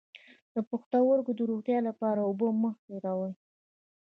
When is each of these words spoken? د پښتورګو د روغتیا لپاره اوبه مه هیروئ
د 0.53 0.55
پښتورګو 0.69 1.31
د 1.35 1.39
روغتیا 1.49 1.77
لپاره 1.87 2.19
اوبه 2.23 2.47
مه 2.61 2.71
هیروئ 2.87 3.33